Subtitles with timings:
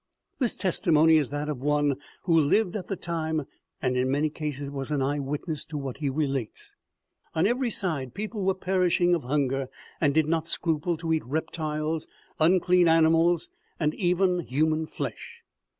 [0.39, 3.45] This testimony is that of one who lived at the time
[3.83, 6.75] and in many cases was an eye witness to what he relates.
[7.35, 9.69] On every side people were perishing of hunger,
[10.01, 12.07] and did not scruple to eat reptiles,
[12.39, 15.43] unclean animals, and even human flesh.